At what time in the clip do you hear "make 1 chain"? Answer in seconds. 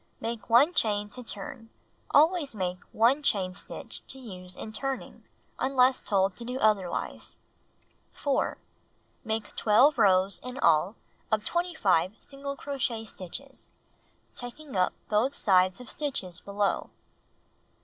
0.19-1.09, 2.55-3.53